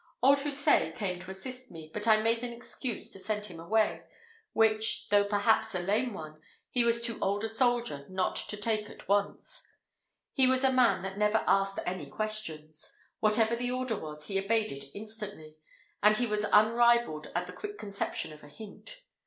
Old 0.23 0.39
Houssaye 0.39 0.93
came 0.95 1.19
to 1.19 1.29
assist 1.29 1.69
me, 1.69 1.87
but 1.93 2.07
I 2.07 2.19
made 2.23 2.43
an 2.43 2.51
excuse 2.51 3.11
to 3.11 3.19
send 3.19 3.45
him 3.45 3.59
away, 3.59 4.01
which, 4.51 5.07
though 5.09 5.25
perhaps 5.25 5.75
a 5.75 5.79
lame 5.79 6.15
one, 6.15 6.41
he 6.71 6.83
was 6.83 7.03
too 7.03 7.19
old 7.21 7.43
a 7.43 7.47
soldier 7.47 8.07
not 8.09 8.35
to 8.35 8.57
take 8.57 8.89
at 8.89 9.07
once. 9.07 9.63
He 10.33 10.47
was 10.47 10.63
a 10.63 10.71
man 10.73 11.03
that 11.03 11.19
never 11.19 11.43
asked 11.45 11.77
any 11.85 12.09
questions; 12.09 12.97
whatever 13.19 13.55
the 13.55 13.69
order 13.69 13.95
was, 13.95 14.25
he 14.25 14.43
obeyed 14.43 14.71
it 14.71 14.85
instantly, 14.95 15.57
and 16.01 16.17
he 16.17 16.25
was 16.25 16.47
unrivalled 16.51 17.27
at 17.35 17.45
the 17.45 17.53
quick 17.53 17.77
conception 17.77 18.33
of 18.33 18.43
a 18.43 18.47
hint. 18.49 19.03